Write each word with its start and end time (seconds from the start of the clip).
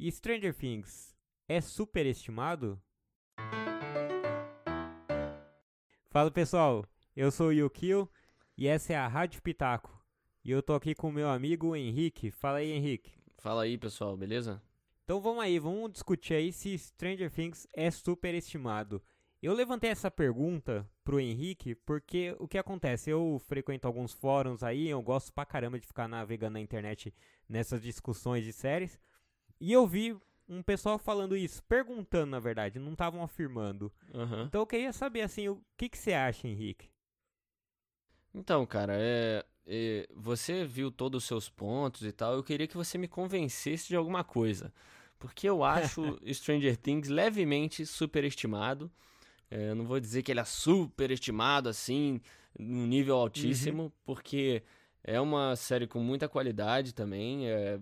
E 0.00 0.12
Stranger 0.12 0.54
Things 0.54 1.12
é 1.48 1.60
superestimado? 1.60 2.80
Fala 6.08 6.30
pessoal, 6.30 6.86
eu 7.16 7.32
sou 7.32 7.48
o 7.48 7.52
Yukio 7.52 8.08
e 8.56 8.68
essa 8.68 8.92
é 8.92 8.96
a 8.96 9.08
Rádio 9.08 9.42
Pitaco. 9.42 10.00
E 10.44 10.52
eu 10.52 10.62
tô 10.62 10.74
aqui 10.74 10.94
com 10.94 11.08
o 11.08 11.12
meu 11.12 11.28
amigo 11.28 11.74
Henrique. 11.74 12.30
Fala 12.30 12.58
aí, 12.58 12.70
Henrique. 12.70 13.12
Fala 13.38 13.64
aí, 13.64 13.76
pessoal, 13.76 14.16
beleza? 14.16 14.62
Então 15.02 15.20
vamos 15.20 15.42
aí, 15.42 15.58
vamos 15.58 15.90
discutir 15.90 16.34
aí 16.34 16.52
se 16.52 16.78
Stranger 16.78 17.28
Things 17.28 17.66
é 17.74 17.90
superestimado. 17.90 19.02
Eu 19.42 19.52
levantei 19.52 19.90
essa 19.90 20.12
pergunta 20.12 20.88
pro 21.02 21.18
Henrique 21.18 21.74
porque 21.74 22.36
o 22.38 22.46
que 22.46 22.56
acontece? 22.56 23.10
Eu 23.10 23.42
frequento 23.48 23.88
alguns 23.88 24.12
fóruns 24.12 24.62
aí, 24.62 24.88
eu 24.88 25.02
gosto 25.02 25.32
pra 25.32 25.44
caramba 25.44 25.76
de 25.76 25.88
ficar 25.88 26.06
navegando 26.06 26.52
na 26.52 26.60
internet 26.60 27.12
nessas 27.48 27.82
discussões 27.82 28.44
de 28.44 28.52
séries. 28.52 28.96
E 29.60 29.72
eu 29.72 29.86
vi 29.86 30.16
um 30.48 30.62
pessoal 30.62 30.98
falando 30.98 31.36
isso, 31.36 31.62
perguntando 31.64 32.30
na 32.30 32.40
verdade, 32.40 32.78
não 32.78 32.92
estavam 32.92 33.22
afirmando. 33.22 33.92
Uhum. 34.14 34.44
Então 34.44 34.62
eu 34.62 34.66
queria 34.66 34.92
saber 34.92 35.22
assim, 35.22 35.48
o 35.48 35.62
que, 35.76 35.88
que 35.88 35.98
você 35.98 36.12
acha, 36.12 36.48
Henrique? 36.48 36.88
Então, 38.34 38.64
cara, 38.64 38.94
é, 38.96 39.44
é, 39.66 40.08
você 40.14 40.64
viu 40.64 40.90
todos 40.90 41.22
os 41.22 41.28
seus 41.28 41.48
pontos 41.48 42.02
e 42.02 42.12
tal. 42.12 42.34
Eu 42.34 42.42
queria 42.42 42.66
que 42.66 42.76
você 42.76 42.96
me 42.96 43.08
convencesse 43.08 43.88
de 43.88 43.96
alguma 43.96 44.24
coisa. 44.24 44.72
Porque 45.18 45.48
eu 45.48 45.64
acho 45.64 46.18
Stranger 46.32 46.76
Things 46.76 47.08
levemente 47.08 47.84
superestimado. 47.84 48.90
É, 49.50 49.70
eu 49.70 49.74
não 49.74 49.84
vou 49.84 49.98
dizer 49.98 50.22
que 50.22 50.30
ele 50.30 50.40
é 50.40 50.44
superestimado 50.44 51.68
assim, 51.68 52.20
num 52.58 52.86
nível 52.86 53.16
altíssimo, 53.16 53.84
uhum. 53.84 53.92
porque 54.04 54.62
é 55.02 55.20
uma 55.20 55.56
série 55.56 55.86
com 55.86 56.00
muita 56.00 56.28
qualidade 56.28 56.94
também. 56.94 57.48
É, 57.48 57.80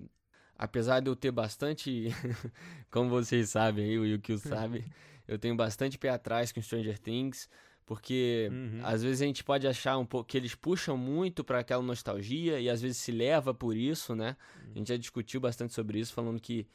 apesar 0.59 1.01
de 1.01 1.09
eu 1.09 1.17
ter 1.17 1.31
bastante, 1.31 2.09
como 2.91 3.11
vocês 3.11 3.51
sabem, 3.51 3.99
o 3.99 4.07
Yukio 4.07 4.39
sabe, 4.39 4.85
eu 5.29 5.39
tenho 5.39 5.57
bastante 5.57 5.99
pé 5.99 6.11
atrás 6.11 6.53
com 6.53 6.63
Stranger 6.63 6.99
Things, 6.99 7.49
porque 7.85 8.49
uhum. 8.51 8.81
às 8.83 9.03
vezes 9.03 9.23
a 9.23 9.27
gente 9.27 9.45
pode 9.45 9.67
achar 9.67 9.97
um 9.97 10.05
pouco 10.05 10.29
que 10.29 10.37
eles 10.37 10.55
puxam 10.55 10.97
muito 10.97 11.45
para 11.45 11.61
aquela 11.61 11.83
nostalgia 11.83 12.59
e 12.59 12.69
às 12.69 12.83
vezes 12.83 12.97
se 12.97 13.13
leva 13.13 13.55
por 13.55 13.77
isso, 13.77 14.15
né? 14.15 14.37
Uhum. 14.57 14.73
A 14.75 14.79
gente 14.79 14.89
já 14.89 14.97
discutiu 14.97 15.41
bastante 15.41 15.73
sobre 15.73 16.01
isso, 16.01 16.13
falando 16.13 16.41
que 16.41 16.67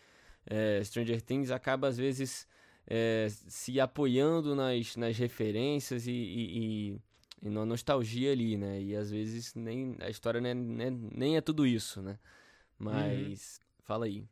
é, 0.45 0.81
Stranger 0.83 1.21
Things 1.21 1.51
acaba 1.51 1.87
às 1.87 1.97
vezes 1.97 2.47
é, 2.87 3.27
se 3.29 3.79
apoiando 3.79 4.55
nas, 4.55 4.95
nas 4.95 5.17
referências 5.17 6.07
e, 6.07 6.11
e, 6.11 6.57
e, 6.57 7.01
e, 7.43 7.49
na 7.49 7.65
nostalgia 7.65 8.31
ali, 8.31 8.57
né? 8.57 8.81
E 8.81 8.95
às 8.95 9.11
vezes 9.11 9.53
nem 9.53 9.97
a 9.99 10.09
história 10.09 10.39
nem, 10.39 10.53
nem, 10.53 10.91
nem 10.91 11.37
é 11.37 11.41
tudo 11.41 11.65
isso, 11.65 12.01
né? 12.01 12.17
Mas 12.79 13.59
uhum. 13.59 13.70
Fala 13.91 14.05
aí. 14.05 14.23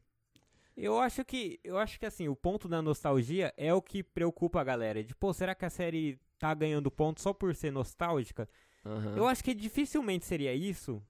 Eu 0.77 0.97
acho 0.97 1.25
que 1.25 1.59
eu 1.63 1.77
acho 1.77 1.99
que 1.99 2.05
assim, 2.05 2.29
o 2.29 2.35
ponto 2.35 2.69
da 2.69 2.81
nostalgia 2.81 3.53
é 3.57 3.73
o 3.73 3.81
que 3.81 4.01
preocupa 4.01 4.61
a 4.61 4.63
galera. 4.63 5.03
De, 5.03 5.13
pô, 5.13 5.33
será 5.33 5.53
que 5.53 5.65
a 5.65 5.69
série 5.69 6.17
tá 6.37 6.53
ganhando 6.53 6.89
ponto 6.89 7.19
só 7.19 7.33
por 7.33 7.53
ser 7.53 7.71
nostálgica? 7.71 8.47
Uhum. 8.85 9.17
Eu 9.17 9.27
acho 9.27 9.43
que 9.43 9.53
dificilmente 9.53 10.25
seria 10.25 10.53
isso. 10.53 11.03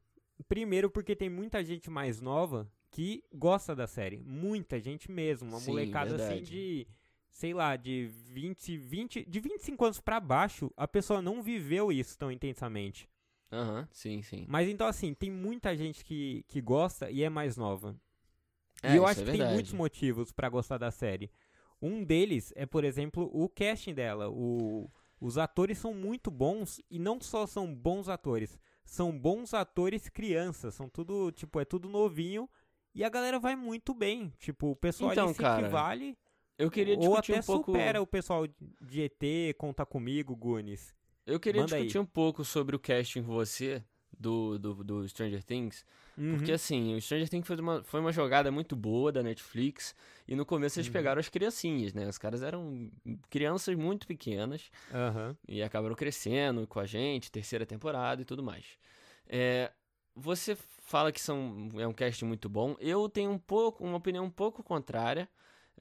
Primeiro 0.48 0.90
porque 0.90 1.16
tem 1.16 1.30
muita 1.30 1.64
gente 1.64 1.92
mais 1.92 2.20
nova 2.20 2.68
que 2.90 3.24
gosta 3.32 3.76
da 3.76 3.86
série. 3.86 4.18
Muita 4.18 4.80
gente 4.80 5.12
mesmo. 5.12 5.50
Uma 5.50 5.60
Sim, 5.60 5.72
molecada 5.72 6.16
assim, 6.16 6.18
verdade. 6.18 6.44
assim 6.44 6.52
de 6.52 6.88
sei 7.30 7.54
lá, 7.54 7.76
de 7.76 8.10
20, 8.26 8.76
20, 8.78 9.26
de 9.30 9.40
25 9.40 9.86
anos 9.86 10.00
para 10.02 10.20
baixo, 10.20 10.72
a 10.76 10.88
pessoa 10.88 11.22
não 11.22 11.44
viveu 11.44 11.92
isso 11.92 12.18
tão 12.18 12.32
intensamente. 12.32 13.08
Aham, 13.52 13.82
uhum, 13.82 13.88
sim, 13.92 14.22
sim. 14.24 14.46
Mas 14.48 14.68
então, 14.68 14.88
assim, 14.88 15.14
tem 15.14 15.30
muita 15.30 15.78
gente 15.78 16.04
que, 16.04 16.44
que 16.48 16.60
gosta 16.60 17.10
e 17.12 17.24
é 17.24 17.30
mais 17.30 17.56
nova. 17.56 17.96
É, 18.82 18.94
e 18.94 18.98
eu 18.98 19.06
acho 19.06 19.22
é 19.22 19.26
que 19.26 19.32
tem 19.32 19.54
muitos 19.54 19.74
motivos 19.74 20.32
para 20.32 20.50
gostar 20.50 20.78
da 20.78 20.92
série. 20.92 21.32
Um 21.82 22.04
deles 22.04 22.54
é, 22.56 22.66
por 22.66 22.84
exemplo, 22.84 23.30
o 23.34 23.48
casting 23.50 23.94
dela. 23.94 24.30
O, 24.30 24.90
os 25.20 25.38
atores 25.38 25.78
são 25.78 25.94
muito 25.94 26.30
bons 26.30 26.82
e 26.90 27.00
não 27.00 27.20
só 27.20 27.46
são 27.46 27.74
bons 27.74 28.10
atores, 28.10 28.60
são 28.86 29.18
bons 29.18 29.54
atores 29.54 30.10
crianças. 30.10 30.76
São 30.76 30.90
tudo, 30.90 31.32
tipo, 31.32 31.60
é 31.60 31.66
tudo 31.66 31.90
novinho 31.90 32.50
e 32.94 33.04
a 33.04 33.10
galera 33.10 33.40
vai 33.40 33.56
muito 33.56 33.94
bem. 33.94 34.34
Tipo, 34.38 34.72
o 34.72 34.76
pessoal 34.76 35.12
então, 35.12 35.34
se 35.34 35.40
cara, 35.40 35.62
equivale 35.62 36.18
eu 36.60 36.70
queria 36.70 36.98
discutir 36.98 37.32
Ou 37.32 37.38
até 37.38 37.40
um 37.40 37.44
pouco... 37.44 37.72
supera 37.72 38.02
o 38.02 38.06
pessoal 38.06 38.46
de 38.82 39.02
ET, 39.02 39.56
Conta 39.58 39.86
Comigo, 39.86 40.36
Gunis. 40.36 40.94
Eu 41.26 41.40
queria 41.40 41.62
Manda 41.62 41.78
discutir 41.78 41.98
aí. 41.98 42.04
um 42.04 42.06
pouco 42.06 42.44
sobre 42.44 42.76
o 42.76 42.80
casting 42.80 43.24
com 43.24 43.32
você 43.32 43.82
do, 44.20 44.60
do, 44.60 44.84
do 44.84 45.08
Stranger 45.08 45.44
Things. 45.44 45.86
Uhum. 46.18 46.36
Porque 46.36 46.52
assim, 46.52 46.96
o 46.96 47.02
Stranger 47.02 47.30
Things 47.30 47.48
foi 47.48 47.56
uma, 47.56 47.84
foi 47.84 48.00
uma 48.02 48.12
jogada 48.12 48.52
muito 48.52 48.76
boa 48.76 49.12
da 49.12 49.24
Netflix. 49.24 49.96
E 50.28 50.36
no 50.36 50.46
começo 50.46 50.78
eles 50.78 50.88
uhum. 50.88 50.94
pegaram 50.94 51.20
as 51.20 51.30
criancinhas, 51.30 51.94
né? 51.94 52.08
Os 52.08 52.18
caras 52.18 52.44
eram 52.44 52.92
crianças 53.30 53.76
muito 53.76 54.06
pequenas. 54.06 54.70
Uhum. 54.92 55.36
E 55.48 55.64
acabaram 55.64 55.96
crescendo 55.96 56.68
com 56.68 56.80
a 56.80 56.86
gente, 56.86 57.32
terceira 57.32 57.66
temporada 57.66 58.22
e 58.22 58.26
tudo 58.26 58.44
mais. 58.44 58.66
É, 59.28 59.72
você 60.14 60.58
fala 60.82 61.12
que 61.12 61.22
são, 61.22 61.70
é 61.78 61.88
um 61.88 61.94
casting 61.94 62.26
muito 62.26 62.50
bom. 62.50 62.76
Eu 62.80 63.08
tenho 63.08 63.32
um 63.32 63.40
pouco, 63.40 63.84
uma 63.86 63.98
opinião 63.98 64.26
um 64.26 64.30
pouco 64.30 64.62
contrária. 64.62 65.30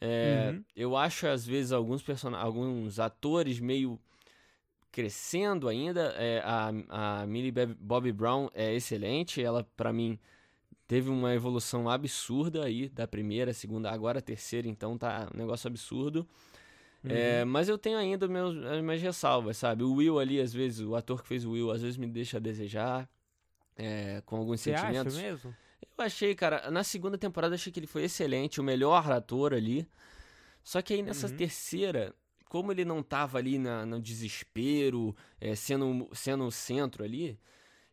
É, 0.01 0.53
uhum. 0.53 0.65
Eu 0.77 0.97
acho, 0.97 1.27
às 1.27 1.45
vezes, 1.45 1.73
alguns, 1.73 2.03
person... 2.03 2.35
alguns 2.37 3.01
atores 3.01 3.59
meio 3.59 3.99
crescendo 4.91 5.69
ainda. 5.69 6.15
É, 6.17 6.43
a, 6.45 6.71
a 7.23 7.27
Millie 7.27 7.53
Bobby 7.79 8.13
Brown 8.13 8.49
é 8.55 8.75
excelente. 8.75 9.43
Ela, 9.43 9.65
para 9.77 9.93
mim, 9.93 10.19
teve 10.87 11.11
uma 11.11 11.35
evolução 11.35 11.89
absurda 11.89 12.65
aí 12.65 12.89
da 12.89 13.07
primeira, 13.07 13.53
segunda, 13.53 13.91
agora 13.91 14.19
a 14.19 14.23
terceira, 14.23 14.67
então 14.67 14.97
tá 14.97 15.29
um 15.33 15.37
negócio 15.37 15.69
absurdo. 15.69 16.27
É, 17.05 17.09
uhum. 17.09 17.13
É, 17.13 17.45
mas 17.45 17.69
eu 17.69 17.79
tenho 17.79 17.99
ainda 17.99 18.27
meus, 18.27 18.57
as 18.65 18.83
minhas 18.83 19.01
ressalvas, 19.01 19.57
sabe? 19.57 19.85
O 19.85 19.95
Will 19.95 20.19
ali, 20.19 20.41
às 20.41 20.53
vezes, 20.53 20.81
o 20.81 20.97
ator 20.97 21.23
que 21.23 21.29
fez 21.29 21.45
o 21.45 21.53
Will, 21.53 21.71
às 21.71 21.83
vezes 21.83 21.97
me 21.97 22.07
deixa 22.07 22.39
a 22.39 22.41
desejar. 22.41 23.09
É, 23.77 24.21
com 24.27 24.37
alguns 24.37 24.61
Você 24.61 24.77
sentimentos. 24.77 25.17
Acha 25.17 25.25
mesmo? 25.25 25.57
Eu 25.97 26.05
achei, 26.05 26.35
cara, 26.35 26.69
na 26.69 26.83
segunda 26.83 27.17
temporada 27.17 27.55
achei 27.55 27.73
que 27.73 27.79
ele 27.79 27.87
foi 27.87 28.03
excelente, 28.03 28.61
o 28.61 28.65
melhor 28.65 29.09
ator 29.13 29.55
ali. 29.55 29.87
Só 30.65 30.83
que 30.83 30.95
aí 30.95 31.03
nessa 31.03 31.29
uhum. 31.29 31.37
terceira, 31.37 32.13
como 32.49 32.73
ele 32.73 32.85
não 32.85 33.03
tava 33.03 33.39
ali 33.39 33.59
na, 33.59 33.85
no 33.85 34.01
desespero, 34.01 35.15
é, 35.41 35.55
sendo, 35.55 36.09
sendo 36.13 36.45
o 36.45 36.51
centro 36.51 37.05
ali, 37.05 37.39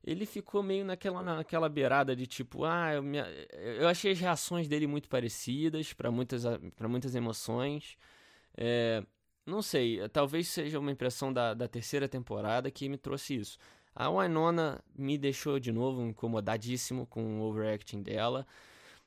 ele 0.03 0.25
ficou 0.25 0.61
meio 0.61 0.85
naquela, 0.85 1.21
naquela 1.21 1.67
beirada 1.67 2.15
de 2.15 2.27
tipo, 2.27 2.63
ah, 2.63 2.93
eu, 2.93 3.03
me, 3.03 3.17
eu 3.79 3.87
achei 3.87 4.11
as 4.11 4.19
reações 4.19 4.67
dele 4.67 4.87
muito 4.87 5.09
parecidas 5.09 5.93
para 5.93 6.11
muitas, 6.11 6.43
muitas 6.87 7.15
emoções. 7.15 7.97
É, 8.55 9.03
não 9.45 9.61
sei, 9.61 10.07
talvez 10.09 10.47
seja 10.47 10.79
uma 10.79 10.91
impressão 10.91 11.33
da, 11.33 11.53
da 11.53 11.67
terceira 11.67 12.07
temporada 12.07 12.69
que 12.71 12.87
me 12.87 12.97
trouxe 12.97 13.35
isso. 13.35 13.57
A 13.95 14.09
Winona 14.09 14.83
me 14.95 15.17
deixou 15.17 15.59
de 15.59 15.71
novo 15.71 16.01
incomodadíssimo 16.05 17.05
com 17.07 17.39
o 17.39 17.43
overacting 17.43 18.01
dela. 18.01 18.45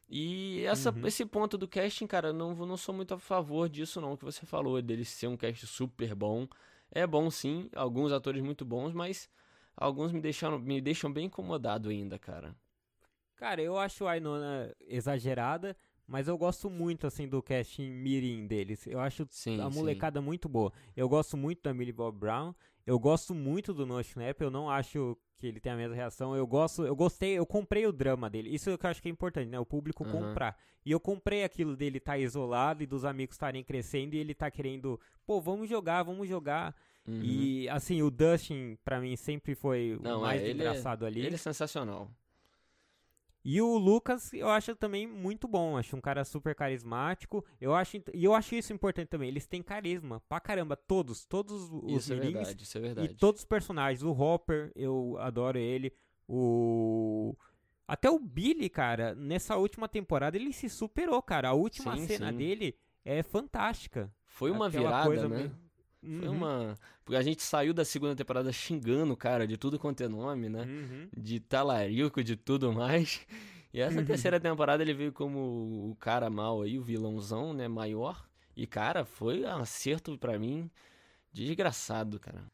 E 0.08 0.64
essa, 0.64 0.90
uhum. 0.90 1.06
esse 1.06 1.24
ponto 1.26 1.58
do 1.58 1.68
casting, 1.68 2.06
cara, 2.06 2.32
não, 2.32 2.54
não 2.54 2.76
sou 2.76 2.94
muito 2.94 3.12
a 3.12 3.18
favor 3.18 3.68
disso, 3.68 4.00
não, 4.00 4.16
que 4.16 4.24
você 4.24 4.46
falou, 4.46 4.80
dele 4.80 5.04
ser 5.04 5.26
um 5.26 5.36
cast 5.36 5.66
super 5.66 6.14
bom. 6.14 6.48
É 6.90 7.06
bom 7.06 7.30
sim, 7.30 7.68
alguns 7.74 8.10
atores 8.10 8.42
muito 8.42 8.64
bons, 8.64 8.94
mas 8.94 9.28
alguns 9.76 10.10
me 10.10 10.20
deixaram, 10.20 10.58
me 10.58 10.80
deixam 10.80 11.12
bem 11.12 11.26
incomodado 11.26 11.90
ainda, 11.90 12.18
cara. 12.18 12.56
Cara, 13.36 13.60
eu 13.60 13.78
acho 13.78 14.06
a 14.06 14.14
Winona 14.14 14.74
exagerada, 14.80 15.76
mas 16.08 16.26
eu 16.26 16.38
gosto 16.38 16.70
muito, 16.70 17.06
assim, 17.06 17.28
do 17.28 17.42
casting 17.42 17.90
mirim 17.90 18.46
deles. 18.46 18.86
Eu 18.86 18.98
acho 18.98 19.26
sim, 19.30 19.60
a 19.60 19.68
molecada 19.68 20.20
sim. 20.20 20.24
muito 20.24 20.48
boa. 20.48 20.72
Eu 20.96 21.06
gosto 21.06 21.36
muito 21.36 21.62
da 21.62 21.74
Millie 21.74 21.92
Bob 21.92 22.18
Brown. 22.18 22.54
Eu 22.86 22.98
gosto 22.98 23.34
muito 23.34 23.74
do 23.74 23.84
No 23.84 24.00
Snap. 24.00 24.40
Eu 24.40 24.50
não 24.50 24.70
acho 24.70 25.18
que 25.36 25.46
ele 25.46 25.60
tem 25.60 25.70
a 25.70 25.76
mesma 25.76 25.94
reação. 25.94 26.34
Eu 26.34 26.46
gosto, 26.46 26.86
eu 26.86 26.96
gostei, 26.96 27.38
eu 27.38 27.44
comprei 27.44 27.86
o 27.86 27.92
drama 27.92 28.30
dele. 28.30 28.48
Isso 28.48 28.76
que 28.78 28.86
eu 28.86 28.90
acho 28.90 29.02
que 29.02 29.08
é 29.08 29.10
importante, 29.10 29.50
né? 29.50 29.60
O 29.60 29.66
público 29.66 30.02
uhum. 30.02 30.10
comprar. 30.10 30.56
E 30.82 30.90
eu 30.90 30.98
comprei 30.98 31.44
aquilo 31.44 31.76
dele 31.76 31.98
estar 31.98 32.12
tá 32.12 32.18
isolado 32.18 32.82
e 32.82 32.86
dos 32.86 33.04
amigos 33.04 33.34
estarem 33.34 33.62
crescendo 33.62 34.14
e 34.14 34.18
ele 34.18 34.32
tá 34.32 34.50
querendo, 34.50 34.98
pô, 35.26 35.42
vamos 35.42 35.68
jogar, 35.68 36.02
vamos 36.04 36.26
jogar. 36.26 36.74
Uhum. 37.06 37.20
E 37.22 37.68
assim, 37.68 38.00
o 38.00 38.10
Dustin, 38.10 38.78
para 38.82 38.98
mim, 38.98 39.14
sempre 39.14 39.54
foi 39.54 39.98
não, 40.02 40.20
o 40.20 40.22
mais 40.22 40.42
é, 40.42 40.50
engraçado 40.50 41.04
é, 41.04 41.08
ali. 41.08 41.20
Ele 41.20 41.34
é 41.34 41.38
sensacional. 41.38 42.10
E 43.50 43.62
o 43.62 43.78
Lucas, 43.78 44.30
eu 44.34 44.50
acho 44.50 44.76
também 44.76 45.06
muito 45.06 45.48
bom. 45.48 45.78
Acho 45.78 45.96
um 45.96 46.02
cara 46.02 46.22
super 46.22 46.54
carismático. 46.54 47.42
Eu 47.58 47.74
acho, 47.74 47.96
e 48.12 48.22
eu 48.22 48.34
acho 48.34 48.54
isso 48.54 48.74
importante 48.74 49.08
também. 49.08 49.26
Eles 49.30 49.46
têm 49.46 49.62
carisma 49.62 50.20
pra 50.28 50.38
caramba. 50.38 50.76
Todos, 50.76 51.24
todos 51.24 51.70
os 51.72 51.96
isso. 51.96 52.12
É 52.12 52.16
verdade, 52.16 52.62
isso 52.62 52.76
é 52.76 52.80
verdade. 52.82 53.10
E 53.10 53.14
todos 53.16 53.40
os 53.40 53.46
personagens. 53.46 54.02
O 54.02 54.10
Hopper, 54.10 54.70
eu 54.76 55.16
adoro 55.18 55.56
ele. 55.56 55.94
O. 56.28 57.34
Até 57.86 58.10
o 58.10 58.18
Billy, 58.18 58.68
cara, 58.68 59.14
nessa 59.14 59.56
última 59.56 59.88
temporada 59.88 60.36
ele 60.36 60.52
se 60.52 60.68
superou, 60.68 61.22
cara. 61.22 61.48
A 61.48 61.54
última 61.54 61.96
sim, 61.96 62.06
cena 62.06 62.30
sim. 62.30 62.36
dele 62.36 62.76
é 63.02 63.22
fantástica. 63.22 64.14
Foi 64.26 64.50
uma 64.50 64.66
Aquela 64.66 65.08
virada, 65.08 65.26
né? 65.26 65.36
Meio... 65.36 65.67
Foi 66.00 66.28
uhum. 66.28 66.36
uma. 66.36 66.78
Porque 67.04 67.16
a 67.16 67.22
gente 67.22 67.42
saiu 67.42 67.74
da 67.74 67.84
segunda 67.84 68.14
temporada 68.14 68.52
xingando 68.52 69.12
o 69.12 69.16
cara 69.16 69.46
de 69.46 69.56
tudo 69.56 69.78
quanto 69.78 70.02
é 70.02 70.08
nome, 70.08 70.48
né? 70.48 70.62
Uhum. 70.62 71.08
De 71.16 71.40
talarico, 71.40 72.22
de 72.22 72.36
tudo 72.36 72.72
mais. 72.72 73.26
E 73.72 73.80
essa 73.80 74.02
terceira 74.04 74.38
temporada 74.38 74.82
ele 74.82 74.94
veio 74.94 75.12
como 75.12 75.90
o 75.90 75.96
cara 75.96 76.30
mal 76.30 76.62
aí, 76.62 76.78
o 76.78 76.82
vilãozão, 76.82 77.52
né, 77.52 77.66
maior. 77.66 78.28
E, 78.56 78.66
cara, 78.66 79.04
foi 79.04 79.44
um 79.44 79.56
acerto 79.56 80.16
para 80.18 80.38
mim 80.38 80.70
desgraçado, 81.32 82.18
cara. 82.18 82.44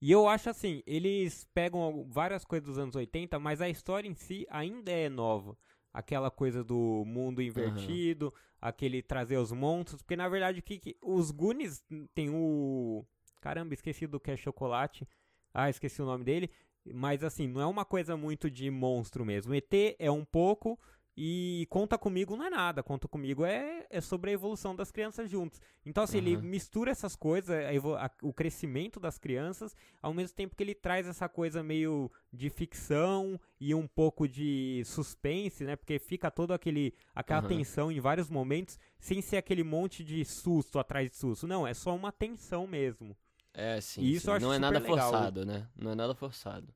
E 0.00 0.12
eu 0.12 0.28
acho 0.28 0.50
assim, 0.50 0.82
eles 0.86 1.48
pegam 1.54 2.06
várias 2.08 2.44
coisas 2.44 2.68
dos 2.68 2.78
anos 2.78 2.94
80, 2.94 3.38
mas 3.38 3.60
a 3.60 3.68
história 3.68 4.08
em 4.08 4.14
si 4.14 4.46
ainda 4.50 4.92
é 4.92 5.08
nova. 5.08 5.56
Aquela 5.96 6.30
coisa 6.30 6.62
do 6.62 7.04
mundo 7.06 7.40
invertido, 7.40 8.26
uhum. 8.26 8.32
aquele 8.60 9.02
trazer 9.02 9.38
os 9.38 9.50
monstros, 9.50 10.02
porque 10.02 10.14
na 10.14 10.28
verdade 10.28 10.60
que, 10.60 10.78
que 10.78 10.96
os 11.00 11.30
Goonies 11.30 11.82
tem 12.14 12.28
o 12.28 13.02
caramba, 13.40 13.72
esqueci 13.72 14.06
do 14.06 14.20
que 14.20 14.30
é 14.30 14.36
chocolate. 14.36 15.08
Ah, 15.54 15.70
esqueci 15.70 16.02
o 16.02 16.04
nome 16.04 16.22
dele, 16.22 16.50
mas 16.92 17.24
assim, 17.24 17.48
não 17.48 17.60
é 17.60 17.66
uma 17.66 17.84
coisa 17.84 18.16
muito 18.16 18.50
de 18.50 18.70
monstro 18.70 19.24
mesmo. 19.24 19.54
ET 19.54 19.72
é 19.98 20.10
um 20.10 20.24
pouco, 20.24 20.78
e 21.16 21.66
Conta 21.70 21.96
Comigo 21.96 22.36
não 22.36 22.44
é 22.44 22.50
nada, 22.50 22.82
Conta 22.82 23.08
Comigo 23.08 23.42
é, 23.44 23.86
é 23.88 24.00
sobre 24.02 24.30
a 24.30 24.34
evolução 24.34 24.76
das 24.76 24.90
crianças 24.90 25.30
juntos. 25.30 25.60
Então, 25.84 26.04
assim, 26.04 26.18
uhum. 26.18 26.26
ele 26.26 26.36
mistura 26.36 26.90
essas 26.90 27.16
coisas, 27.16 27.50
a, 27.50 28.04
a, 28.04 28.10
o 28.22 28.34
crescimento 28.34 29.00
das 29.00 29.16
crianças, 29.16 29.74
ao 30.02 30.12
mesmo 30.12 30.36
tempo 30.36 30.54
que 30.54 30.62
ele 30.62 30.74
traz 30.74 31.06
essa 31.06 31.26
coisa 31.26 31.62
meio 31.62 32.10
de 32.30 32.50
ficção 32.50 33.40
e 33.58 33.74
um 33.74 33.86
pouco 33.86 34.28
de 34.28 34.82
suspense, 34.84 35.64
né? 35.64 35.74
Porque 35.74 35.98
fica 35.98 36.30
todo 36.30 36.52
aquele 36.52 36.92
aquela 37.14 37.40
uhum. 37.40 37.48
tensão 37.48 37.90
em 37.90 37.98
vários 37.98 38.28
momentos, 38.28 38.78
sem 38.98 39.22
ser 39.22 39.38
aquele 39.38 39.64
monte 39.64 40.04
de 40.04 40.22
susto 40.22 40.78
atrás 40.78 41.08
de 41.08 41.16
susto. 41.16 41.46
Não, 41.46 41.66
é 41.66 41.72
só 41.72 41.96
uma 41.96 42.12
tensão 42.12 42.66
mesmo. 42.66 43.16
É, 43.54 43.80
sim. 43.80 44.02
E 44.02 44.14
isso 44.14 44.30
sim. 44.30 44.38
não 44.38 44.52
é 44.52 44.58
nada 44.58 44.78
legal. 44.78 44.98
forçado, 44.98 45.46
né? 45.46 45.66
Não 45.74 45.92
é 45.92 45.94
nada 45.94 46.14
forçado. 46.14 46.74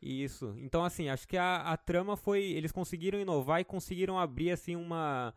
Isso. 0.00 0.54
Então, 0.58 0.84
assim, 0.84 1.08
acho 1.08 1.26
que 1.26 1.36
a, 1.36 1.56
a 1.56 1.76
trama 1.76 2.16
foi. 2.16 2.42
Eles 2.42 2.72
conseguiram 2.72 3.20
inovar 3.20 3.60
e 3.60 3.64
conseguiram 3.64 4.18
abrir, 4.18 4.50
assim, 4.50 4.76
uma. 4.76 5.34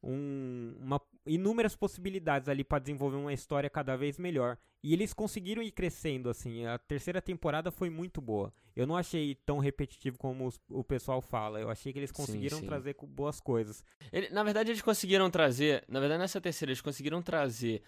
Um, 0.00 0.76
uma 0.78 1.00
inúmeras 1.26 1.74
possibilidades 1.74 2.48
ali 2.48 2.62
para 2.62 2.78
desenvolver 2.78 3.16
uma 3.16 3.32
história 3.32 3.68
cada 3.68 3.96
vez 3.96 4.16
melhor. 4.16 4.56
E 4.82 4.92
eles 4.92 5.12
conseguiram 5.12 5.60
ir 5.60 5.72
crescendo, 5.72 6.30
assim. 6.30 6.64
A 6.64 6.78
terceira 6.78 7.20
temporada 7.20 7.70
foi 7.70 7.90
muito 7.90 8.20
boa. 8.20 8.52
Eu 8.76 8.86
não 8.86 8.96
achei 8.96 9.34
tão 9.34 9.58
repetitivo 9.58 10.16
como 10.16 10.46
os, 10.46 10.60
o 10.70 10.84
pessoal 10.84 11.20
fala. 11.20 11.60
Eu 11.60 11.68
achei 11.68 11.92
que 11.92 11.98
eles 11.98 12.12
conseguiram 12.12 12.58
sim, 12.58 12.62
sim. 12.62 12.68
trazer 12.68 12.96
boas 13.02 13.40
coisas. 13.40 13.82
Ele, 14.12 14.28
na 14.30 14.44
verdade, 14.44 14.70
eles 14.70 14.80
conseguiram 14.80 15.28
trazer. 15.28 15.84
Na 15.88 15.98
verdade, 15.98 16.20
nessa 16.20 16.40
terceira, 16.40 16.70
eles 16.70 16.80
conseguiram 16.80 17.20
trazer 17.20 17.82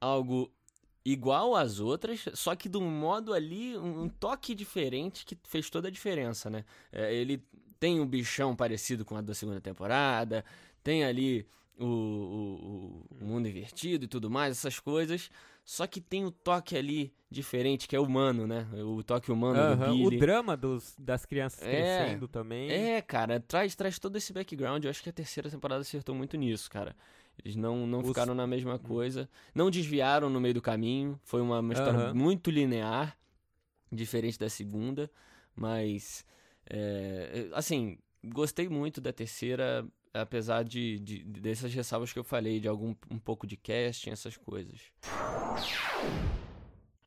algo 0.00 0.52
igual 1.04 1.54
às 1.54 1.80
outras, 1.80 2.24
só 2.32 2.56
que 2.56 2.68
de 2.68 2.78
um 2.78 2.88
modo 2.88 3.34
ali, 3.34 3.76
um, 3.76 4.08
toque 4.08 4.54
diferente 4.54 5.26
que 5.26 5.36
fez 5.44 5.68
toda 5.68 5.88
a 5.88 5.90
diferença, 5.90 6.48
né? 6.48 6.64
É, 6.90 7.14
ele 7.14 7.42
tem 7.78 8.00
um 8.00 8.06
bichão 8.06 8.56
parecido 8.56 9.04
com 9.04 9.16
a 9.16 9.20
da 9.20 9.34
segunda 9.34 9.60
temporada, 9.60 10.44
tem 10.82 11.04
ali 11.04 11.46
o, 11.78 11.84
o, 11.84 13.06
o, 13.20 13.24
mundo 13.24 13.48
invertido 13.48 14.04
e 14.04 14.08
tudo 14.08 14.30
mais, 14.30 14.56
essas 14.56 14.78
coisas. 14.78 15.30
Só 15.64 15.86
que 15.86 16.00
tem 16.00 16.24
o 16.24 16.30
toque 16.30 16.76
ali 16.76 17.12
diferente, 17.30 17.88
que 17.88 17.96
é 17.96 18.00
humano, 18.00 18.46
né? 18.46 18.68
O 18.84 19.02
toque 19.02 19.32
humano 19.32 19.58
uhum, 19.58 19.76
do 19.76 19.92
Billy. 19.92 20.16
O 20.16 20.20
drama 20.20 20.56
dos, 20.56 20.94
das 20.98 21.24
crianças 21.24 21.62
é, 21.62 21.70
crescendo 21.70 22.28
também. 22.28 22.70
É, 22.70 23.00
cara, 23.00 23.40
traz, 23.40 23.74
traz 23.74 23.98
todo 23.98 24.16
esse 24.16 24.32
background. 24.32 24.84
Eu 24.84 24.90
acho 24.90 25.02
que 25.02 25.08
a 25.08 25.12
terceira 25.12 25.50
temporada 25.50 25.80
acertou 25.80 26.14
muito 26.14 26.36
nisso, 26.36 26.70
cara. 26.70 26.94
Eles 27.42 27.56
não, 27.56 27.86
não 27.86 28.00
Os... 28.00 28.08
ficaram 28.08 28.34
na 28.34 28.46
mesma 28.46 28.78
coisa. 28.78 29.28
Não 29.54 29.70
desviaram 29.70 30.28
no 30.28 30.40
meio 30.40 30.54
do 30.54 30.62
caminho. 30.62 31.18
Foi 31.24 31.40
uma, 31.40 31.60
uma 31.60 31.72
história 31.72 32.08
uhum. 32.08 32.14
muito 32.14 32.50
linear, 32.50 33.16
diferente 33.90 34.38
da 34.38 34.50
segunda. 34.50 35.10
Mas, 35.56 36.24
é, 36.68 37.48
assim, 37.52 37.98
gostei 38.22 38.68
muito 38.68 39.00
da 39.00 39.12
terceira, 39.12 39.86
apesar 40.14 40.62
de, 40.62 40.98
de, 41.00 41.24
dessas 41.24 41.74
ressalvas 41.74 42.12
que 42.12 42.18
eu 42.18 42.24
falei, 42.24 42.60
de 42.60 42.68
algum 42.68 42.94
um 43.10 43.18
pouco 43.18 43.46
de 43.46 43.56
casting, 43.56 44.10
essas 44.10 44.36
coisas. 44.36 44.80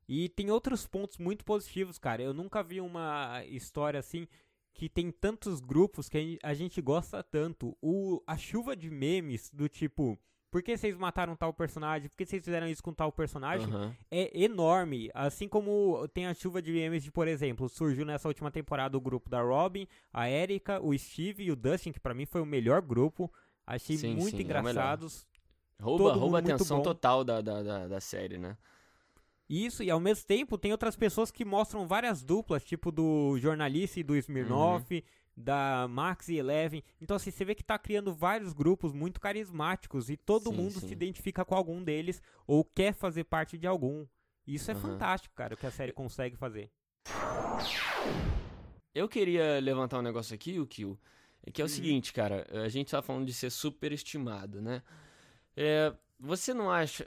E 0.07 0.29
tem 0.29 0.51
outros 0.51 0.85
pontos 0.85 1.17
muito 1.17 1.43
positivos, 1.43 1.97
cara. 1.97 2.21
Eu 2.21 2.33
nunca 2.33 2.61
vi 2.61 2.79
uma 2.79 3.43
história 3.45 3.99
assim 3.99 4.27
que 4.73 4.87
tem 4.87 5.09
tantos 5.09 5.59
grupos 5.59 6.07
que 6.07 6.37
a 6.43 6.53
gente 6.53 6.79
gosta 6.81 7.23
tanto. 7.23 7.75
O, 7.81 8.21
a 8.27 8.37
chuva 8.37 8.75
de 8.75 8.91
memes 8.91 9.49
do 9.51 9.67
tipo, 9.67 10.17
por 10.49 10.63
que 10.63 10.77
vocês 10.77 10.95
mataram 10.95 11.35
tal 11.35 11.53
personagem? 11.53 12.09
Por 12.09 12.15
que 12.15 12.25
vocês 12.25 12.43
fizeram 12.43 12.67
isso 12.67 12.81
com 12.81 12.93
tal 12.93 13.11
personagem? 13.11 13.67
Uhum. 13.67 13.93
É 14.09 14.43
enorme. 14.43 15.09
Assim 15.13 15.47
como 15.47 16.07
tem 16.13 16.25
a 16.25 16.33
chuva 16.33 16.61
de 16.61 16.71
memes 16.71 17.03
de, 17.03 17.11
por 17.11 17.27
exemplo, 17.27 17.67
surgiu 17.67 18.05
nessa 18.05 18.27
última 18.27 18.49
temporada 18.49 18.97
o 18.97 19.01
grupo 19.01 19.29
da 19.29 19.41
Robin, 19.41 19.87
a 20.13 20.29
Erika, 20.29 20.79
o 20.81 20.97
Steve 20.97 21.43
e 21.43 21.51
o 21.51 21.55
Dustin, 21.55 21.91
que 21.91 21.99
para 21.99 22.13
mim 22.13 22.25
foi 22.25 22.41
o 22.41 22.45
melhor 22.45 22.81
grupo. 22.81 23.31
Achei 23.65 23.97
sim, 23.97 24.15
muito 24.15 24.37
sim, 24.37 24.37
é 24.37 24.41
engraçados. 24.41 25.27
É 25.77 25.83
rouba, 25.83 26.13
rouba 26.13 26.37
a 26.37 26.39
atenção 26.39 26.81
total 26.81 27.23
da, 27.23 27.41
da, 27.41 27.61
da, 27.61 27.87
da 27.87 27.99
série, 27.99 28.37
né? 28.37 28.57
Isso, 29.49 29.81
e 29.81 29.89
ao 29.89 29.99
mesmo 29.99 30.25
tempo 30.25 30.57
tem 30.57 30.71
outras 30.71 30.95
pessoas 30.95 31.31
que 31.31 31.45
mostram 31.45 31.87
várias 31.87 32.21
duplas, 32.21 32.63
tipo 32.63 32.91
do 32.91 33.37
jornalista 33.37 33.99
e 33.99 34.03
do 34.03 34.15
Smirnoff, 34.15 34.93
uhum. 34.93 35.01
Da 35.37 35.87
Max 35.87 36.27
e 36.29 36.37
Eleven. 36.37 36.83
Então, 36.99 37.15
assim, 37.15 37.29
você 37.29 37.45
vê 37.45 37.53
que 37.53 37.63
tá 37.63 37.77
criando 37.77 38.11
vários 38.11 38.53
grupos 38.53 38.91
muito 38.91 39.21
carismáticos 39.21 40.09
e 40.09 40.17
todo 40.17 40.49
sim, 40.49 40.55
mundo 40.55 40.79
sim. 40.79 40.87
se 40.87 40.93
identifica 40.93 41.45
com 41.45 41.53
algum 41.53 41.83
deles 41.83 42.21
ou 42.47 42.65
quer 42.65 42.93
fazer 42.93 43.25
parte 43.25 43.55
de 43.55 43.67
algum. 43.67 44.07
Isso 44.47 44.71
é 44.71 44.73
uhum. 44.73 44.81
fantástico, 44.81 45.35
cara, 45.35 45.53
o 45.53 45.57
que 45.57 45.67
a 45.67 45.71
série 45.71 45.91
consegue 45.91 46.35
fazer. 46.35 46.71
Eu 48.95 49.07
queria 49.07 49.59
levantar 49.59 49.99
um 49.99 50.01
negócio 50.01 50.33
aqui, 50.33 50.59
o 50.59 50.65
Kill, 50.65 50.97
que 51.53 51.61
é 51.61 51.63
o 51.63 51.67
hum. 51.67 51.69
seguinte, 51.69 52.11
cara, 52.11 52.47
a 52.63 52.67
gente 52.67 52.89
tá 52.89 53.01
falando 53.01 53.25
de 53.25 53.33
ser 53.33 53.51
superestimado, 53.51 54.59
né? 54.59 54.81
É, 55.55 55.93
você 56.19 56.53
não 56.53 56.71
acha. 56.71 57.05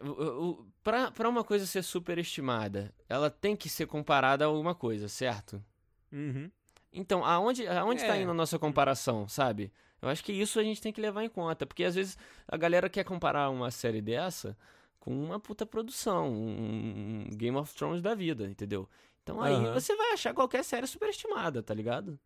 Para 0.84 1.28
uma 1.28 1.42
coisa 1.42 1.66
ser 1.66 1.82
superestimada, 1.82 2.94
ela 3.08 3.28
tem 3.28 3.56
que 3.56 3.68
ser 3.68 3.86
comparada 3.86 4.44
a 4.44 4.48
alguma 4.48 4.74
coisa, 4.74 5.08
certo? 5.08 5.64
Uhum. 6.12 6.50
Então, 6.92 7.24
aonde, 7.24 7.66
aonde 7.66 8.00
tá 8.00 8.06
é. 8.06 8.08
tá 8.08 8.16
indo 8.18 8.30
a 8.30 8.34
nossa 8.34 8.58
comparação, 8.58 9.28
sabe? 9.28 9.72
Eu 10.02 10.08
acho 10.08 10.24
que 10.24 10.32
isso 10.32 10.58
a 10.58 10.62
gente 10.62 10.80
tem 10.80 10.92
que 10.92 11.00
levar 11.00 11.24
em 11.24 11.28
conta. 11.28 11.66
Porque 11.66 11.84
às 11.84 11.94
vezes 11.94 12.16
a 12.48 12.56
galera 12.56 12.88
quer 12.88 13.04
comparar 13.04 13.50
uma 13.50 13.70
série 13.70 14.00
dessa 14.00 14.56
com 14.98 15.10
uma 15.12 15.40
puta 15.40 15.64
produção, 15.64 16.30
um 16.30 17.30
Game 17.32 17.56
of 17.56 17.74
Thrones 17.74 18.02
da 18.02 18.14
vida, 18.14 18.46
entendeu? 18.46 18.88
Então 19.22 19.40
aí 19.40 19.54
uhum. 19.54 19.72
você 19.72 19.96
vai 19.96 20.12
achar 20.12 20.34
qualquer 20.34 20.62
série 20.62 20.86
superestimada, 20.86 21.62
tá 21.62 21.72
ligado? 21.72 22.18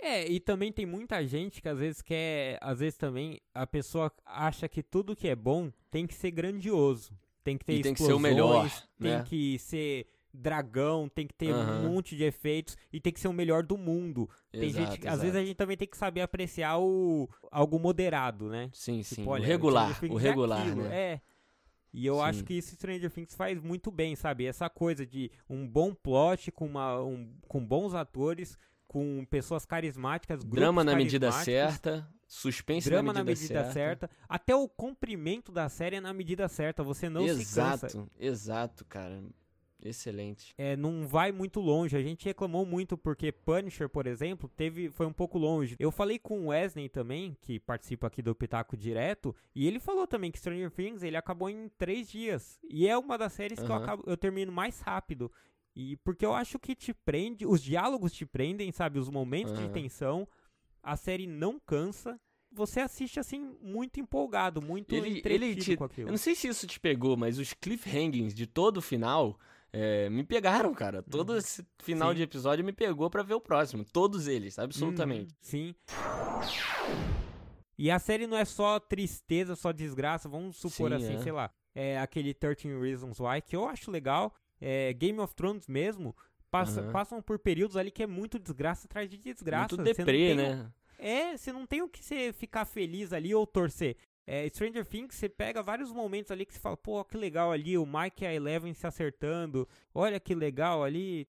É, 0.00 0.28
e 0.28 0.38
também 0.38 0.70
tem 0.70 0.86
muita 0.86 1.26
gente 1.26 1.60
que 1.60 1.68
às 1.68 1.78
vezes 1.78 2.02
quer, 2.02 2.58
às 2.60 2.78
vezes 2.78 2.96
também 2.96 3.40
a 3.52 3.66
pessoa 3.66 4.12
acha 4.24 4.68
que 4.68 4.82
tudo 4.82 5.16
que 5.16 5.26
é 5.26 5.34
bom 5.34 5.72
tem 5.90 6.06
que 6.06 6.14
ser 6.14 6.30
grandioso, 6.30 7.12
tem 7.42 7.58
que 7.58 7.64
ter 7.64 7.74
e 7.74 7.82
tem 7.82 7.94
que 7.94 8.02
ser 8.02 8.12
o 8.12 8.18
melhor, 8.18 8.70
tem 9.00 9.12
né? 9.12 9.24
que 9.26 9.58
ser 9.58 10.06
dragão, 10.32 11.08
tem 11.08 11.26
que 11.26 11.34
ter 11.34 11.52
uhum. 11.52 11.86
um 11.86 11.92
monte 11.92 12.16
de 12.16 12.24
efeitos 12.24 12.76
e 12.92 13.00
tem 13.00 13.12
que 13.12 13.20
ser 13.20 13.28
o 13.28 13.32
melhor 13.32 13.62
do 13.62 13.76
mundo. 13.76 14.28
Tem 14.50 14.64
exato, 14.64 14.86
gente, 14.86 15.00
exato. 15.00 15.14
às 15.14 15.20
vezes 15.22 15.36
a 15.36 15.44
gente 15.44 15.54
também 15.54 15.76
tem 15.76 15.88
que 15.88 15.96
saber 15.96 16.20
apreciar 16.20 16.78
o 16.78 17.28
algo 17.50 17.78
moderado, 17.78 18.48
né? 18.48 18.70
Sim, 18.72 19.00
tipo, 19.02 19.14
sim, 19.14 19.26
olha, 19.26 19.42
o 19.42 19.46
regular, 19.46 19.98
o 20.10 20.16
regular, 20.16 20.60
aquilo, 20.60 20.82
né? 20.82 20.96
É. 20.96 21.20
E 21.92 22.06
eu 22.06 22.16
Sim. 22.16 22.22
acho 22.22 22.44
que 22.44 22.54
isso 22.54 22.74
Stranger 22.74 23.10
Things 23.10 23.34
faz 23.34 23.60
muito 23.60 23.90
bem, 23.90 24.14
sabe? 24.14 24.44
Essa 24.44 24.68
coisa 24.68 25.06
de 25.06 25.30
um 25.48 25.66
bom 25.66 25.94
plot 25.94 26.52
com, 26.52 26.66
uma, 26.66 27.02
um, 27.02 27.32
com 27.48 27.64
bons 27.64 27.94
atores, 27.94 28.58
com 28.86 29.24
pessoas 29.30 29.64
carismáticas, 29.64 30.44
drama 30.44 30.84
na 30.84 30.94
medida 30.94 31.32
certa, 31.32 32.06
suspense 32.26 32.88
drama 32.88 33.12
na 33.12 33.24
medida, 33.24 33.54
na 33.54 33.60
medida 33.60 33.72
certa. 33.72 34.06
certa. 34.06 34.10
Até 34.28 34.54
o 34.54 34.68
comprimento 34.68 35.50
da 35.50 35.68
série 35.68 35.96
é 35.96 36.00
na 36.00 36.12
medida 36.12 36.46
certa, 36.48 36.82
você 36.82 37.08
não 37.08 37.22
exato, 37.22 37.38
se 37.38 37.54
cansa. 37.54 37.86
Exato, 37.86 38.10
exato, 38.18 38.84
cara. 38.84 39.22
Excelente. 39.82 40.54
É, 40.58 40.76
não 40.76 41.06
vai 41.06 41.30
muito 41.30 41.60
longe. 41.60 41.96
A 41.96 42.02
gente 42.02 42.24
reclamou 42.24 42.66
muito 42.66 42.98
porque 42.98 43.30
Punisher, 43.30 43.88
por 43.88 44.06
exemplo, 44.06 44.48
teve 44.48 44.90
foi 44.90 45.06
um 45.06 45.12
pouco 45.12 45.38
longe. 45.38 45.76
Eu 45.78 45.90
falei 45.90 46.18
com 46.18 46.40
o 46.40 46.46
Wesley 46.48 46.88
também, 46.88 47.36
que 47.40 47.60
participa 47.60 48.08
aqui 48.08 48.20
do 48.20 48.34
Pitaco 48.34 48.76
Direto, 48.76 49.34
e 49.54 49.66
ele 49.66 49.78
falou 49.78 50.06
também 50.06 50.30
que 50.30 50.38
Stranger 50.38 50.70
Things 50.70 51.02
ele 51.02 51.16
acabou 51.16 51.48
em 51.48 51.68
três 51.78 52.10
dias. 52.10 52.58
E 52.68 52.88
é 52.88 52.98
uma 52.98 53.16
das 53.16 53.32
séries 53.32 53.58
uhum. 53.60 53.66
que 53.66 53.70
eu, 53.70 53.76
acabo, 53.76 54.04
eu 54.06 54.16
termino 54.16 54.50
mais 54.50 54.80
rápido. 54.80 55.30
E 55.76 55.96
porque 55.98 56.26
eu 56.26 56.34
acho 56.34 56.58
que 56.58 56.74
te 56.74 56.92
prende, 56.92 57.46
os 57.46 57.62
diálogos 57.62 58.12
te 58.12 58.26
prendem, 58.26 58.72
sabe? 58.72 58.98
Os 58.98 59.08
momentos 59.08 59.52
uhum. 59.52 59.66
de 59.66 59.72
tensão. 59.72 60.26
A 60.82 60.96
série 60.96 61.26
não 61.26 61.58
cansa. 61.60 62.20
Você 62.50 62.80
assiste 62.80 63.20
assim 63.20 63.56
muito 63.60 64.00
empolgado, 64.00 64.60
muito 64.62 64.94
ele, 64.94 65.22
ele 65.24 65.54
te, 65.54 65.76
com 65.76 65.84
aquilo. 65.84 66.08
Eu 66.08 66.12
não 66.12 66.18
sei 66.18 66.34
se 66.34 66.48
isso 66.48 66.66
te 66.66 66.80
pegou, 66.80 67.16
mas 67.16 67.38
os 67.38 67.52
cliffhangings 67.52 68.34
de 68.34 68.46
todo 68.46 68.78
o 68.78 68.82
final 68.82 69.38
é, 69.72 70.08
me 70.08 70.24
pegaram, 70.24 70.72
cara. 70.74 71.02
Todo 71.02 71.30
uhum. 71.30 71.38
esse 71.38 71.66
final 71.78 72.10
sim. 72.10 72.16
de 72.16 72.22
episódio 72.22 72.64
me 72.64 72.72
pegou 72.72 73.10
para 73.10 73.22
ver 73.22 73.34
o 73.34 73.40
próximo. 73.40 73.84
Todos 73.84 74.26
eles, 74.26 74.58
absolutamente. 74.58 75.32
Uhum, 75.32 75.38
sim. 75.40 75.74
E 77.76 77.90
a 77.90 77.98
série 77.98 78.26
não 78.26 78.36
é 78.36 78.44
só 78.44 78.80
tristeza, 78.80 79.54
só 79.54 79.70
desgraça. 79.70 80.28
Vamos 80.28 80.56
supor 80.56 80.90
sim, 80.90 80.96
assim, 80.96 81.14
é. 81.14 81.18
sei 81.18 81.32
lá. 81.32 81.50
É 81.74 81.98
aquele 81.98 82.34
13 82.34 82.78
Reasons 82.80 83.20
Why, 83.20 83.40
que 83.40 83.54
eu 83.54 83.68
acho 83.68 83.90
legal 83.90 84.34
é, 84.60 84.92
Game 84.92 85.18
of 85.20 85.34
Thrones 85.34 85.66
mesmo, 85.68 86.16
passa, 86.50 86.82
uhum. 86.82 86.92
passam 86.92 87.22
por 87.22 87.38
períodos 87.38 87.76
ali 87.76 87.90
que 87.90 88.02
é 88.02 88.06
muito 88.06 88.38
desgraça 88.38 88.86
atrás 88.86 89.08
de 89.08 89.16
desgraça. 89.16 89.76
Muito 89.76 89.94
deprê, 89.94 90.34
né? 90.34 90.70
É, 90.98 91.36
você 91.36 91.52
não 91.52 91.64
tem 91.64 91.80
o 91.80 91.88
que 91.88 92.02
você 92.02 92.32
ficar 92.32 92.64
feliz 92.64 93.12
ali 93.12 93.32
ou 93.32 93.46
torcer. 93.46 93.96
É, 94.30 94.46
Stranger 94.50 94.84
Things, 94.84 95.14
você 95.14 95.26
pega 95.26 95.62
vários 95.62 95.90
momentos 95.90 96.30
ali 96.30 96.44
que 96.44 96.52
você 96.52 96.60
fala, 96.60 96.76
pô, 96.76 97.02
que 97.02 97.16
legal 97.16 97.50
ali, 97.50 97.78
o 97.78 97.86
Mike 97.86 98.24
e 98.24 98.26
a 98.26 98.34
Eleven 98.34 98.74
se 98.74 98.86
acertando, 98.86 99.66
olha 99.94 100.20
que 100.20 100.34
legal 100.34 100.84
ali. 100.84 101.26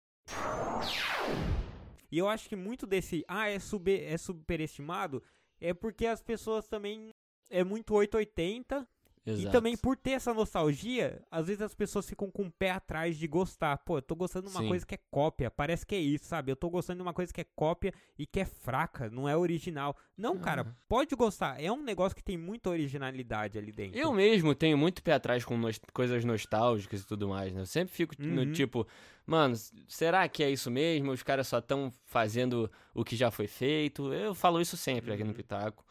E 2.11 2.17
eu 2.17 2.27
acho 2.27 2.49
que 2.49 2.55
muito 2.55 2.87
desse, 2.87 3.23
ah, 3.27 3.47
é, 3.47 3.59
sub, 3.59 3.87
é 3.87 4.17
superestimado, 4.17 5.21
é 5.61 5.75
porque 5.75 6.07
as 6.07 6.23
pessoas 6.23 6.67
também 6.67 7.13
é 7.51 7.63
muito 7.63 7.93
880 7.93 8.89
Exato. 9.27 9.47
E 9.47 9.51
também 9.51 9.75
por 9.75 9.97
ter 9.97 10.11
essa 10.11 10.33
nostalgia, 10.33 11.21
às 11.29 11.47
vezes 11.47 11.61
as 11.61 11.75
pessoas 11.75 12.07
ficam 12.07 12.31
com 12.31 12.43
o 12.43 12.51
pé 12.51 12.71
atrás 12.71 13.17
de 13.17 13.27
gostar. 13.27 13.77
Pô, 13.79 13.97
eu 13.97 14.01
tô 14.01 14.15
gostando 14.15 14.47
de 14.47 14.53
uma 14.53 14.61
Sim. 14.61 14.69
coisa 14.69 14.85
que 14.85 14.95
é 14.95 14.99
cópia, 15.11 15.51
parece 15.51 15.85
que 15.85 15.95
é 15.95 15.99
isso, 15.99 16.25
sabe? 16.25 16.51
Eu 16.51 16.55
tô 16.55 16.69
gostando 16.69 16.99
de 16.99 17.01
uma 17.01 17.13
coisa 17.13 17.33
que 17.33 17.41
é 17.41 17.45
cópia 17.55 17.93
e 18.17 18.25
que 18.25 18.39
é 18.39 18.45
fraca, 18.45 19.09
não 19.09 19.27
é 19.27 19.35
original. 19.35 19.97
Não, 20.17 20.33
uhum. 20.33 20.39
cara, 20.39 20.75
pode 20.87 21.13
gostar. 21.15 21.61
É 21.61 21.69
um 21.69 21.83
negócio 21.83 22.15
que 22.15 22.23
tem 22.23 22.37
muita 22.37 22.69
originalidade 22.69 23.57
ali 23.57 23.71
dentro. 23.71 23.99
Eu 23.99 24.13
mesmo 24.13 24.55
tenho 24.55 24.77
muito 24.77 25.03
pé 25.03 25.13
atrás 25.13 25.43
com 25.43 25.57
no 25.57 25.67
coisas 25.91 26.23
nostálgicas 26.23 27.01
e 27.01 27.05
tudo 27.05 27.27
mais, 27.27 27.53
né? 27.53 27.61
Eu 27.61 27.65
sempre 27.65 27.93
fico 27.93 28.15
uhum. 28.17 28.33
no 28.33 28.51
tipo, 28.53 28.87
mano, 29.25 29.55
será 29.87 30.27
que 30.29 30.41
é 30.41 30.49
isso 30.49 30.71
mesmo? 30.71 31.11
Os 31.11 31.21
caras 31.21 31.47
só 31.47 31.59
estão 31.59 31.91
fazendo 32.05 32.71
o 32.93 33.03
que 33.03 33.17
já 33.17 33.29
foi 33.29 33.47
feito? 33.47 34.13
Eu 34.13 34.33
falo 34.33 34.61
isso 34.61 34.77
sempre 34.77 35.09
uhum. 35.09 35.15
aqui 35.15 35.23
no 35.23 35.31
uhum. 35.31 35.35
Pitaco. 35.35 35.86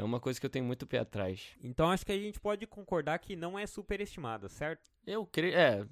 É 0.00 0.04
uma 0.04 0.18
coisa 0.18 0.40
que 0.40 0.46
eu 0.46 0.50
tenho 0.50 0.64
muito 0.64 0.86
pé 0.86 0.98
atrás. 0.98 1.50
Então 1.62 1.90
acho 1.90 2.06
que 2.06 2.12
a 2.12 2.18
gente 2.18 2.40
pode 2.40 2.66
concordar 2.66 3.18
que 3.18 3.36
não 3.36 3.58
é 3.58 3.66
superestimada, 3.66 4.48
certo? 4.48 4.90
Eu 5.06 5.26
creio. 5.26 5.54
É, 5.54 5.86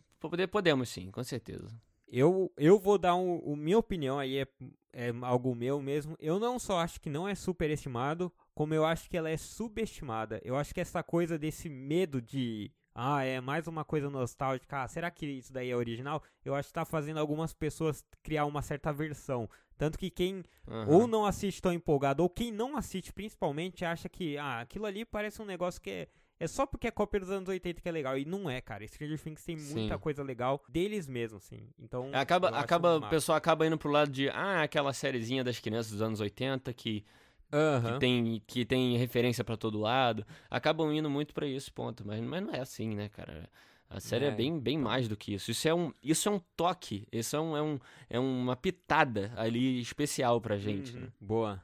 podemos 0.51 0.89
sim, 0.89 1.11
com 1.11 1.23
certeza. 1.23 1.69
Eu, 2.11 2.51
eu 2.57 2.79
vou 2.79 2.97
dar 2.97 3.15
um, 3.15 3.37
o 3.41 3.55
minha 3.55 3.77
opinião 3.77 4.19
aí, 4.19 4.39
é, 4.39 4.47
é 4.95 5.13
algo 5.21 5.55
meu 5.55 5.83
mesmo. 5.83 6.17
Eu 6.19 6.41
não 6.41 6.59
só 6.59 6.79
acho 6.79 6.99
que 6.99 7.11
não 7.11 7.29
é 7.29 7.35
superestimado, 7.35 8.33
como 8.55 8.73
eu 8.73 8.83
acho 8.83 9.11
que 9.11 9.17
ela 9.17 9.29
é 9.29 9.37
subestimada. 9.37 10.41
Eu 10.43 10.57
acho 10.57 10.73
que 10.73 10.81
essa 10.81 11.03
coisa 11.03 11.39
desse 11.39 11.69
medo 11.69 12.23
de. 12.23 12.73
Ah, 13.01 13.23
é 13.23 13.41
mais 13.41 13.69
uma 13.69 13.85
coisa 13.85 14.11
nostálgica. 14.11 14.83
Ah, 14.83 14.89
será 14.89 15.09
que 15.09 15.25
isso 15.25 15.53
daí 15.53 15.71
é 15.71 15.77
original? 15.77 16.21
Eu 16.45 16.53
acho 16.53 16.67
que 16.67 16.75
tá 16.75 16.85
fazendo 16.85 17.19
algumas 17.19 17.53
pessoas 17.53 18.05
criar 18.25 18.45
uma 18.45 18.61
certa 18.61 18.93
versão. 18.93 19.49
Tanto 19.77 19.97
que 19.97 20.11
quem 20.11 20.43
uhum. 20.67 20.89
ou 20.89 21.07
não 21.07 21.25
assiste 21.25 21.63
tão 21.63 21.73
empolgado, 21.73 22.25
ou 22.25 22.29
quem 22.29 22.51
não 22.51 22.77
assiste 22.77 23.13
principalmente, 23.13 23.85
acha 23.85 24.09
que 24.09 24.37
ah, 24.37 24.63
aquilo 24.63 24.85
ali 24.85 25.05
parece 25.05 25.41
um 25.41 25.45
negócio 25.45 25.81
que 25.81 25.89
é, 25.89 26.09
é 26.41 26.49
só 26.49 26.67
porque 26.67 26.89
é 26.89 26.91
cópia 26.91 27.21
dos 27.21 27.31
anos 27.31 27.49
80 27.49 27.81
que 27.81 27.89
é 27.89 27.93
legal. 27.93 28.19
E 28.19 28.25
não 28.25 28.51
é, 28.51 28.61
cara. 28.61 28.85
Stranger 28.85 29.21
Things 29.23 29.45
tem 29.45 29.57
muita 29.57 29.95
Sim. 29.95 30.01
coisa 30.01 30.25
legal 30.25 30.61
deles 30.69 31.07
mesmos, 31.07 31.45
sim. 31.45 31.69
Então. 31.79 32.11
Acaba, 32.13 32.49
acaba, 32.49 32.97
o 32.97 33.09
pessoal 33.09 33.39
acaba 33.39 33.65
indo 33.65 33.79
pro 33.79 33.93
lado 33.93 34.11
de, 34.11 34.29
ah, 34.31 34.65
aquela 34.65 34.93
sériezinha 34.93 35.45
das 35.45 35.61
crianças 35.61 35.93
dos 35.93 36.03
anos 36.03 36.19
80 36.19 36.73
que. 36.73 37.05
Uhum. 37.53 37.93
Que, 37.93 37.99
tem, 37.99 38.43
que 38.47 38.65
tem 38.65 38.97
referência 38.97 39.43
para 39.43 39.57
todo 39.57 39.79
lado. 39.79 40.27
Acabam 40.51 40.93
indo 40.93 41.09
muito 41.09 41.33
para 41.33 41.47
esse 41.47 41.71
ponto. 41.71 42.07
Mas, 42.07 42.21
mas 42.21 42.43
não 42.43 42.55
é 42.55 42.61
assim, 42.61 42.95
né, 42.95 43.09
cara? 43.09 43.49
A 43.91 44.01
série 44.01 44.27
é, 44.27 44.29
é, 44.29 44.31
bem, 44.31 44.61
bem 44.61 44.77
mais 44.79 45.09
do 45.09 45.17
que 45.17 45.33
isso. 45.33 45.51
Isso 45.51 45.67
é 45.67 45.75
um, 45.75 45.93
isso 46.03 46.29
é 46.29 46.33
um 46.33 46.41
toque, 46.55 47.07
isso 47.11 47.35
é, 47.35 47.41
um, 47.41 47.57
é, 47.57 47.63
um, 47.63 47.79
é 48.11 48.19
uma 48.21 48.55
pitada 48.55 49.33
ali 49.35 49.81
especial 49.81 50.41
pra 50.41 50.59
gente. 50.59 50.95
Uhum. 50.95 51.03
Né? 51.03 51.13
Boa. 51.19 51.63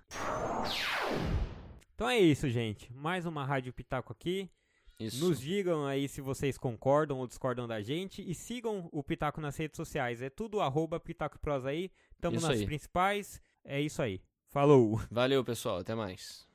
Então 1.94 2.08
é 2.08 2.18
isso, 2.18 2.48
gente. 2.48 2.90
Mais 2.94 3.26
uma 3.26 3.44
Rádio 3.44 3.72
Pitaco 3.72 4.10
aqui. 4.10 4.50
Isso. 4.98 5.24
Nos 5.24 5.40
digam 5.40 5.84
aí 5.86 6.08
se 6.08 6.20
vocês 6.20 6.56
concordam 6.56 7.18
ou 7.18 7.26
discordam 7.26 7.68
da 7.68 7.82
gente. 7.82 8.22
E 8.22 8.34
sigam 8.34 8.88
o 8.90 9.02
Pitaco 9.02 9.40
nas 9.40 9.56
redes 9.56 9.76
sociais. 9.76 10.22
É 10.22 10.30
tudo 10.30 10.60
arroba 10.60 10.98
Pitaco 10.98 11.38
Pros 11.38 11.66
aí. 11.66 11.90
Tamo 12.20 12.36
isso 12.36 12.46
nas 12.46 12.58
aí. 12.58 12.64
principais. 12.64 13.40
É 13.64 13.80
isso 13.80 14.00
aí. 14.00 14.20
Falou. 14.54 15.00
Valeu, 15.10 15.44
pessoal. 15.44 15.78
Até 15.78 15.96
mais. 15.96 16.46